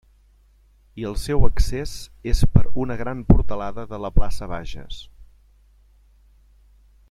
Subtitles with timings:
[1.01, 1.91] I el seu accés
[2.31, 5.05] és per una gran portalada de la Plaça Bages.